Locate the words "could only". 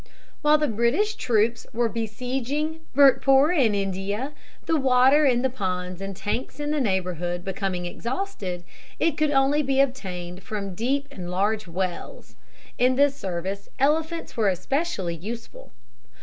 9.15-9.61